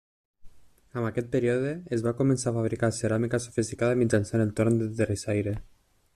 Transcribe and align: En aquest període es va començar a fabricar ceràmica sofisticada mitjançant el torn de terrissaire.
En 1.01 1.03
aquest 1.09 1.27
període 1.35 1.73
es 1.97 2.05
va 2.07 2.13
començar 2.21 2.49
a 2.51 2.55
fabricar 2.57 2.91
ceràmica 3.01 3.43
sofisticada 3.47 4.01
mitjançant 4.05 4.47
el 4.49 4.59
torn 4.63 4.83
de 4.83 4.93
terrissaire. 5.03 5.57